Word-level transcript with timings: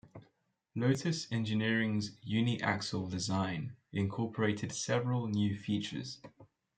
Lotus 0.73 1.31
Engineering's 1.31 2.17
'uni-axle' 2.23 3.05
design 3.05 3.75
incorporated 3.93 4.71
several 4.71 5.27
new 5.27 5.55
features. 5.55 6.19